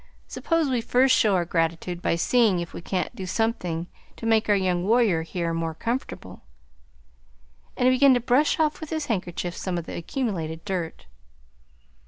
[0.27, 3.85] "Suppose we first show our gratitude by seeing if we can't do something
[4.17, 6.41] to make our young warrior here more comfortable."
[7.77, 11.05] And he began to brush off with his handkerchief some of the accumulated dirt.